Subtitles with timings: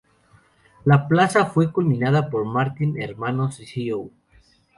[0.83, 3.59] La plaza fue culminada por Martín Hermanos,
[3.91, 4.09] Co.